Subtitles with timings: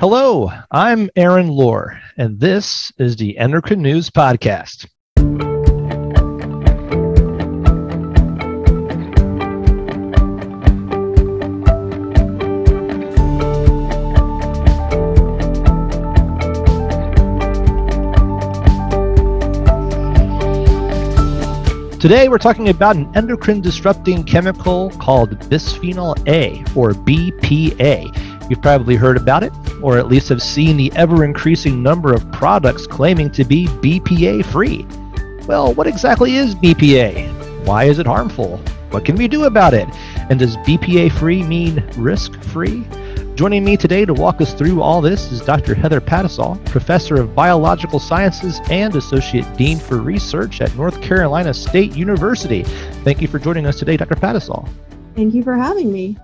[0.00, 4.86] Hello, I'm Aaron Lohr, and this is the Endocrine News Podcast.
[21.98, 28.37] Today, we're talking about an endocrine disrupting chemical called bisphenol A, or BPA.
[28.48, 29.52] You've probably heard about it,
[29.82, 34.44] or at least have seen the ever increasing number of products claiming to be BPA
[34.46, 34.86] free.
[35.46, 37.66] Well, what exactly is BPA?
[37.66, 38.58] Why is it harmful?
[38.90, 39.88] What can we do about it?
[40.30, 42.86] And does BPA free mean risk free?
[43.34, 45.74] Joining me today to walk us through all this is Dr.
[45.74, 51.94] Heather Patisaul, Professor of Biological Sciences and Associate Dean for Research at North Carolina State
[51.94, 52.64] University.
[53.04, 54.16] Thank you for joining us today, Dr.
[54.16, 54.68] Patisaul.
[55.14, 56.16] Thank you for having me.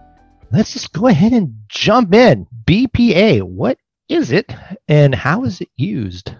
[0.54, 2.46] Let's just go ahead and jump in.
[2.64, 3.76] BPA, what
[4.08, 4.54] is it
[4.86, 6.32] and how is it used?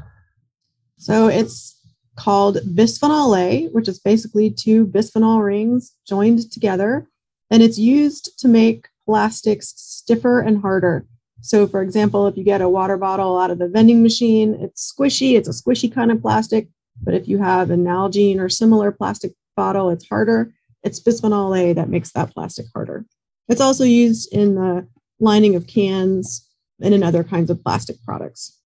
[0.99, 1.77] So it's
[2.15, 7.09] called bisphenol A, which is basically two bisphenol rings joined together,
[7.51, 11.09] and it's used to make plastics stiffer and harder.
[11.41, 14.95] So, for example, if you get a water bottle out of the vending machine, it's
[14.97, 16.69] squishy, it's a squishy kind of plastic.
[17.03, 20.53] But if you have an Nalgene or similar plastic bottle, it's harder.
[20.85, 23.05] It's bisphenol A that makes that plastic harder.
[23.49, 24.87] It's also used in the
[25.21, 26.49] lining of cans
[26.81, 28.61] and in other kinds of plastic products.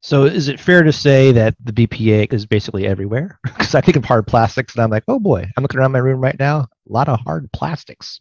[0.00, 3.38] So, is it fair to say that the BPA is basically everywhere?
[3.58, 5.98] Because I think of hard plastics and I'm like, oh boy, I'm looking around my
[5.98, 8.20] room right now, a lot of hard plastics.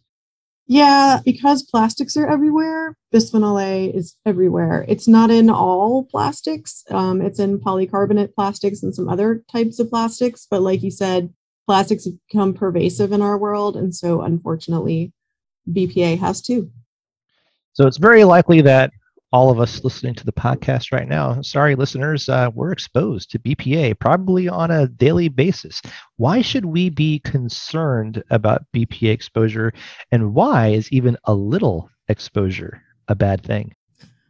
[0.70, 4.84] Yeah, because plastics are everywhere, bisphenol A is everywhere.
[4.90, 6.84] It's not in all plastics.
[6.90, 10.46] Um, it's in polycarbonate plastics and some other types of plastics.
[10.50, 11.34] But like you said,
[11.68, 13.78] plastics have become pervasive in our world.
[13.78, 15.14] And so unfortunately,
[15.72, 16.72] BPA has too.
[17.74, 18.92] So it's very likely that
[19.34, 23.40] all of us listening to the podcast right now, sorry, listeners, uh, we're exposed to
[23.40, 25.82] BPA probably on a daily basis.
[26.16, 29.74] Why should we be concerned about BPA exposure?
[30.12, 33.76] And why is even a little exposure a bad thing?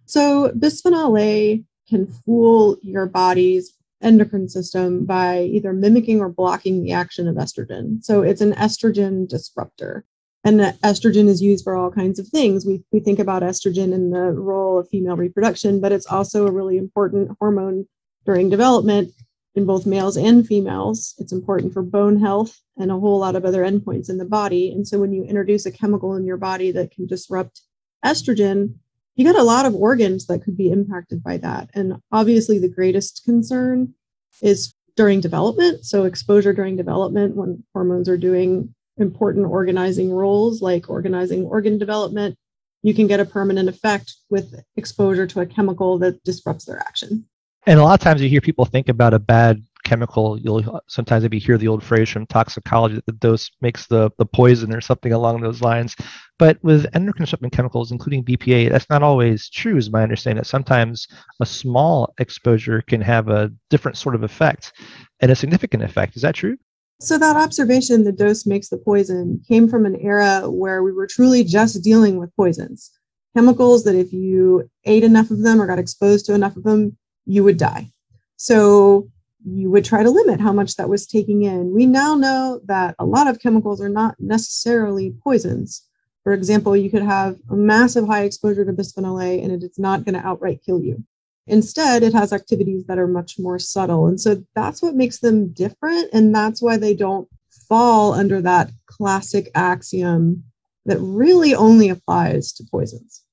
[0.05, 6.91] So, bisphenol A can fool your body's endocrine system by either mimicking or blocking the
[6.91, 8.03] action of estrogen.
[8.03, 10.05] So, it's an estrogen disruptor
[10.43, 12.65] and estrogen is used for all kinds of things.
[12.65, 16.51] We, we think about estrogen in the role of female reproduction, but it's also a
[16.51, 17.85] really important hormone
[18.25, 19.11] during development
[19.55, 21.15] in both males and females.
[21.17, 24.71] It's important for bone health and a whole lot of other endpoints in the body.
[24.71, 27.61] And so when you introduce a chemical in your body that can disrupt
[28.05, 28.75] estrogen,
[29.15, 31.71] you got a lot of organs that could be impacted by that.
[31.73, 33.95] And obviously, the greatest concern
[34.43, 35.85] is during development.
[35.85, 42.37] So, exposure during development when hormones are doing important organizing roles like organizing organ development,
[42.83, 47.25] you can get a permanent effect with exposure to a chemical that disrupts their action.
[47.65, 50.39] And a lot of times you hear people think about a bad chemical.
[50.39, 54.25] You'll sometimes maybe hear the old phrase from toxicology that the dose makes the, the
[54.25, 55.95] poison or something along those lines.
[56.39, 60.41] But with endocrine disrupting chemicals, including BPA, that's not always true, is my understanding.
[60.41, 61.07] That sometimes
[61.41, 64.71] a small exposure can have a different sort of effect
[65.19, 66.15] and a significant effect.
[66.15, 66.57] Is that true?
[66.99, 71.05] So, that observation, the dose makes the poison, came from an era where we were
[71.05, 72.91] truly just dealing with poisons.
[73.35, 76.97] Chemicals that if you ate enough of them or got exposed to enough of them,
[77.25, 77.91] you would die.
[78.37, 79.09] So,
[79.45, 81.71] you would try to limit how much that was taking in.
[81.71, 85.83] We now know that a lot of chemicals are not necessarily poisons.
[86.23, 89.77] For example, you could have a massive high exposure to bisphenol A and it is
[89.77, 91.03] not going to outright kill you.
[91.47, 94.07] Instead, it has activities that are much more subtle.
[94.07, 96.09] And so that's what makes them different.
[96.13, 97.27] And that's why they don't
[97.67, 100.43] fall under that classic axiom
[100.85, 103.23] that really only applies to poisons.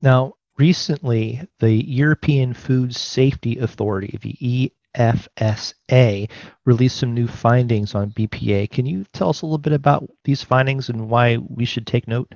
[0.00, 6.30] Now, recently, the European Food Safety Authority, the EFSA,
[6.64, 8.70] released some new findings on BPA.
[8.70, 12.06] Can you tell us a little bit about these findings and why we should take
[12.06, 12.32] note?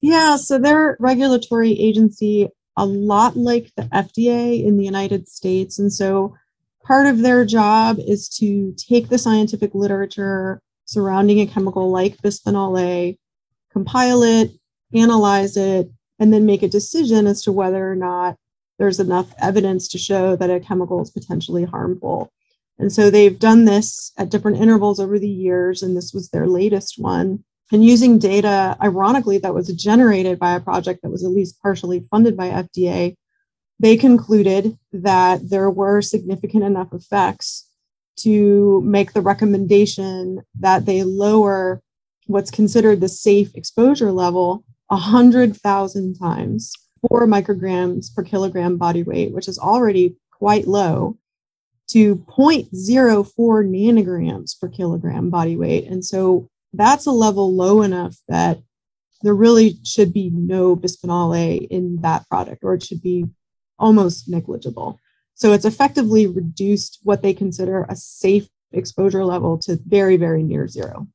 [0.00, 5.78] Yeah, so their regulatory agency a lot like the FDA in the United States.
[5.78, 6.34] And so
[6.84, 12.80] part of their job is to take the scientific literature surrounding a chemical like bisphenol
[12.80, 13.18] A,
[13.72, 14.52] compile it,
[14.94, 18.36] analyze it, and then make a decision as to whether or not
[18.78, 22.32] there's enough evidence to show that a chemical is potentially harmful.
[22.78, 26.46] And so they've done this at different intervals over the years, and this was their
[26.46, 31.30] latest one and using data, ironically, that was generated by a project that was at
[31.30, 33.16] least partially funded by FDA,
[33.78, 37.68] they concluded that there were significant enough effects
[38.16, 41.80] to make the recommendation that they lower
[42.26, 46.72] what's considered the safe exposure level 100,000 times.
[47.08, 51.16] 4 micrograms per kilogram body weight, which is already quite low,
[51.86, 53.24] to 0.04
[53.64, 55.86] nanograms per kilogram body weight.
[55.86, 58.58] And so that's a level low enough that
[59.22, 63.26] there really should be no bisphenol A in that product, or it should be
[63.78, 64.98] almost negligible.
[65.34, 70.68] So it's effectively reduced what they consider a safe exposure level to very, very near
[70.68, 71.06] zero.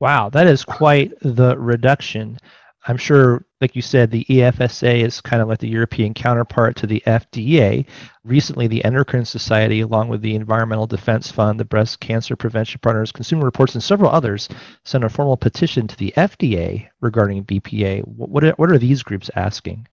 [0.00, 2.38] Wow, that is quite the reduction.
[2.86, 6.86] I'm sure, like you said, the EFSA is kind of like the European counterpart to
[6.86, 7.86] the FDA.
[8.24, 13.12] Recently, the Endocrine Society, along with the Environmental Defense Fund, the Breast Cancer Prevention Partners,
[13.12, 14.48] Consumer Reports, and several others,
[14.84, 18.02] sent a formal petition to the FDA regarding BPA.
[18.06, 19.86] What are, what are these groups asking?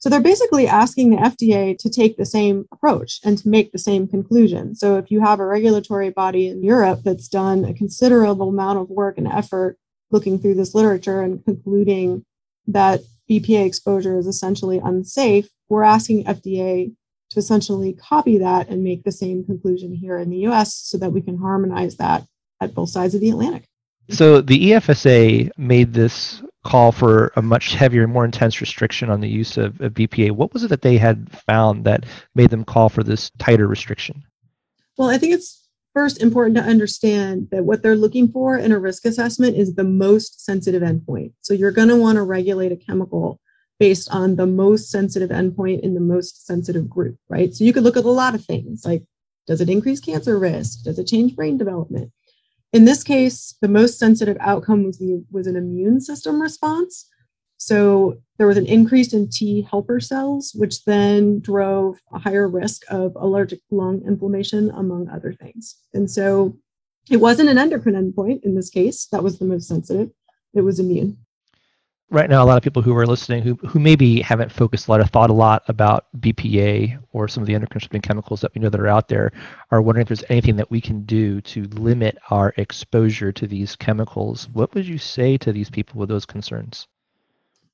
[0.00, 3.78] So they're basically asking the FDA to take the same approach and to make the
[3.78, 4.74] same conclusion.
[4.76, 8.90] So if you have a regulatory body in Europe that's done a considerable amount of
[8.90, 9.76] work and effort
[10.10, 12.24] looking through this literature and concluding
[12.66, 16.92] that BPA exposure is essentially unsafe, we're asking FDA
[17.30, 21.12] to essentially copy that and make the same conclusion here in the US so that
[21.12, 22.24] we can harmonize that
[22.60, 23.64] at both sides of the Atlantic.
[24.10, 29.28] So the EFSA made this call for a much heavier, more intense restriction on the
[29.28, 30.32] use of, of BPA.
[30.32, 34.24] What was it that they had found that made them call for this tighter restriction?
[34.96, 35.67] Well, I think it's
[35.98, 39.82] first important to understand that what they're looking for in a risk assessment is the
[39.82, 41.32] most sensitive endpoint.
[41.40, 43.40] So you're going to want to regulate a chemical
[43.80, 47.52] based on the most sensitive endpoint in the most sensitive group, right?
[47.52, 49.02] So you could look at a lot of things like
[49.48, 50.84] does it increase cancer risk?
[50.84, 52.12] Does it change brain development?
[52.72, 57.08] In this case, the most sensitive outcome was, the, was an immune system response.
[57.58, 62.82] So there was an increase in T helper cells, which then drove a higher risk
[62.88, 65.76] of allergic lung inflammation, among other things.
[65.92, 66.56] And so
[67.10, 70.10] it wasn't an endocrine endpoint in this case, that was the most sensitive.
[70.54, 71.18] It was immune
[72.10, 74.90] right now a lot of people who are listening who, who maybe haven't focused a
[74.90, 78.54] lot or thought a lot about bpa or some of the endocrine disrupting chemicals that
[78.54, 79.30] we know that are out there
[79.70, 83.76] are wondering if there's anything that we can do to limit our exposure to these
[83.76, 86.86] chemicals what would you say to these people with those concerns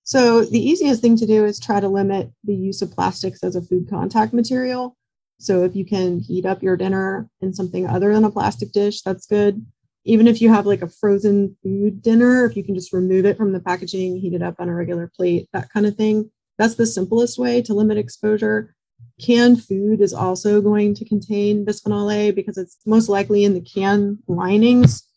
[0.04, 3.56] so the easiest thing to do is try to limit the use of plastics as
[3.56, 4.96] a food contact material
[5.40, 9.02] so if you can heat up your dinner in something other than a plastic dish
[9.02, 9.64] that's good
[10.04, 13.36] even if you have like a frozen food dinner, if you can just remove it
[13.36, 16.74] from the packaging, heat it up on a regular plate, that kind of thing, that's
[16.74, 18.74] the simplest way to limit exposure.
[19.20, 23.60] Canned food is also going to contain bisphenol A because it's most likely in the
[23.60, 25.08] can linings.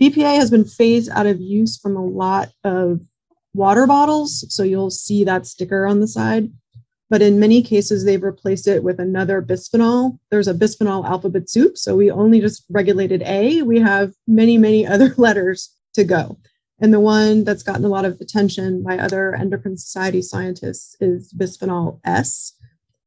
[0.00, 3.00] BPA has been phased out of use from a lot of
[3.54, 6.50] water bottles, so you'll see that sticker on the side.
[7.10, 10.18] But in many cases they've replaced it with another bisphenol.
[10.30, 13.62] There's a bisphenol alphabet soup so we only just regulated a.
[13.62, 16.38] We have many many other letters to go.
[16.80, 21.32] And the one that's gotten a lot of attention by other endocrine society scientists is
[21.32, 22.54] bisphenol s.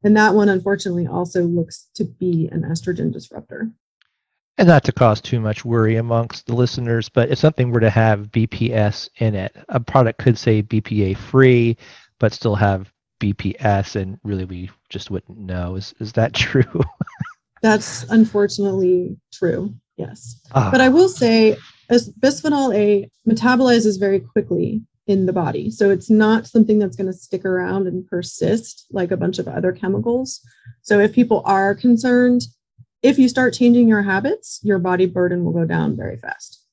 [0.04, 3.72] And that one unfortunately also looks to be an estrogen disruptor
[4.58, 7.90] and not to cause too much worry amongst the listeners, but if something were to
[7.90, 11.78] have BPS in it, a product could say BPA free,
[12.20, 15.76] but still have BPS, and really we just wouldn't know.
[15.76, 16.82] Is is that true?
[17.62, 19.74] That's unfortunately true.
[19.98, 20.70] Yes, ah.
[20.72, 21.58] but I will say,
[21.90, 27.08] as bisphenol A metabolizes very quickly in the body, so it's not something that's going
[27.08, 30.42] to stick around and persist like a bunch of other chemicals.
[30.82, 32.44] So if people are concerned,
[33.06, 36.64] if you start changing your habits, your body burden will go down very fast.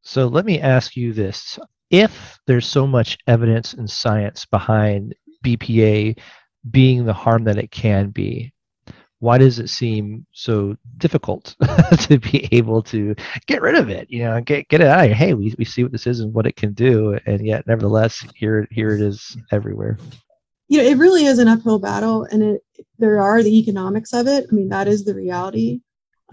[0.00, 1.58] So let me ask you this
[1.90, 5.14] if there's so much evidence and science behind
[5.44, 6.18] BPA
[6.70, 8.50] being the harm that it can be,
[9.20, 11.54] why does it seem so difficult
[12.00, 13.14] to be able to
[13.46, 14.10] get rid of it?
[14.10, 15.14] You know, get get it out of here.
[15.14, 18.24] Hey, we, we see what this is and what it can do, and yet nevertheless,
[18.34, 19.98] here here it is everywhere.
[20.68, 22.62] You know, it really is an uphill battle, and it
[22.98, 24.46] there are the economics of it.
[24.50, 25.80] I mean, that is the reality.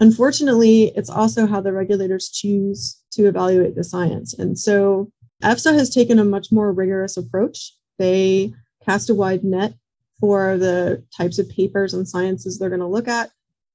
[0.00, 5.10] Unfortunately, it's also how the regulators choose to evaluate the science, and so
[5.42, 7.72] EFSA has taken a much more rigorous approach.
[7.98, 8.52] They
[8.84, 9.74] cast a wide net
[10.20, 13.30] for the types of papers and sciences they're going to look at.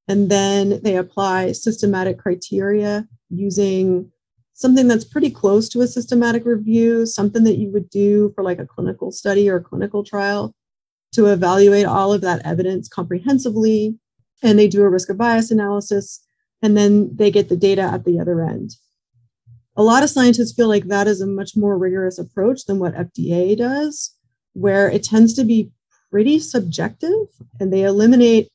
[0.08, 4.12] And then they apply systematic criteria using
[4.54, 8.60] something that's pretty close to a systematic review, something that you would do for like
[8.60, 10.54] a clinical study or a clinical trial
[11.13, 13.98] to evaluate all of that evidence comprehensively.
[14.44, 16.25] And they do a risk of bias analysis,
[16.62, 18.75] and then they get the data at the other end
[19.75, 22.96] a lot of scientists feel like that is a much more rigorous approach than what
[22.96, 24.15] FDA does,
[24.53, 25.72] where it tends to be
[26.10, 27.27] pretty subjective
[27.60, 28.50] and they eliminate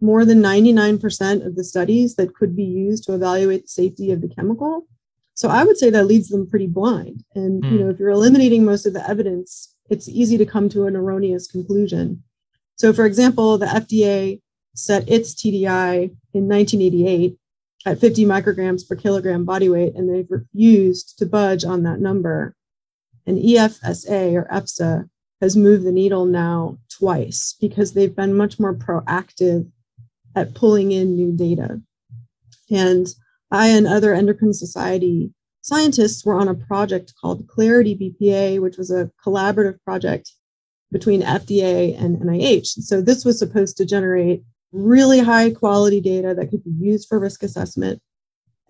[0.00, 4.20] more than 99% of the studies that could be used to evaluate the safety of
[4.20, 4.86] the chemical.
[5.34, 7.22] So I would say that leaves them pretty blind.
[7.34, 7.70] And mm.
[7.70, 7.90] you know, hmm.
[7.90, 12.22] if you're eliminating most of the evidence it's easy to come to an erroneous conclusion.
[12.76, 14.40] So, for example, the FDA
[14.74, 17.36] set its TDI in 1988
[17.84, 22.56] at 50 micrograms per kilogram body weight, and they've refused to budge on that number.
[23.26, 25.10] And EFSA or EFSA
[25.42, 29.70] has moved the needle now twice because they've been much more proactive
[30.34, 31.82] at pulling in new data.
[32.70, 33.06] And
[33.50, 38.90] I and other endocrine society scientists were on a project called Clarity BPA, which was
[38.90, 40.30] a collaborative project
[40.90, 42.66] between FDA and NIH.
[42.66, 44.42] So this was supposed to generate
[44.72, 48.00] really high quality data that could be used for risk assessment.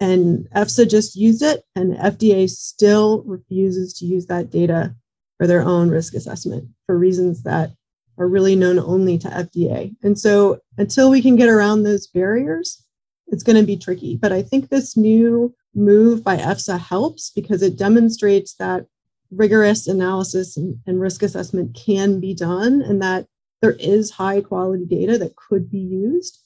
[0.01, 4.95] And EFSA just used it, and FDA still refuses to use that data
[5.39, 7.73] for their own risk assessment for reasons that
[8.19, 9.95] are really known only to FDA.
[10.03, 12.85] And so until we can get around those barriers,
[13.33, 14.17] it's going to be tricky.
[14.17, 18.87] But I think this new move by EFSA helps because it demonstrates that
[19.31, 23.27] rigorous analysis and, and risk assessment can be done and that
[23.63, 26.39] there is high quality data that could be used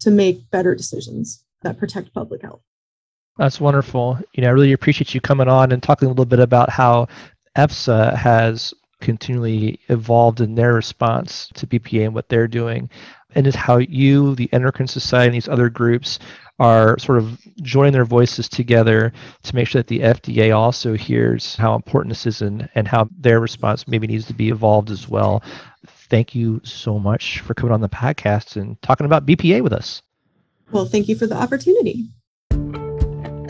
[0.00, 2.62] to make better decisions that protect public health.
[3.36, 4.18] That's wonderful.
[4.32, 7.08] You know, I really appreciate you coming on and talking a little bit about how
[7.56, 12.90] EFSA has continually evolved in their response to BPA and what they're doing,
[13.34, 16.18] and is how you, the Endocrine Society, and these other groups
[16.58, 19.12] are sort of joining their voices together
[19.44, 23.08] to make sure that the FDA also hears how important this is and, and how
[23.16, 25.42] their response maybe needs to be evolved as well
[26.08, 30.02] thank you so much for coming on the podcast and talking about BPA with us.
[30.72, 32.08] Well, thank you for the opportunity.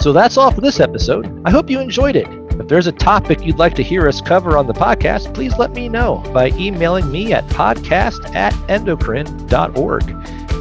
[0.00, 1.42] So that's all for this episode.
[1.44, 2.47] I hope you enjoyed it.
[2.60, 5.72] If there's a topic you'd like to hear us cover on the podcast, please let
[5.72, 10.10] me know by emailing me at podcast at endocrine.org.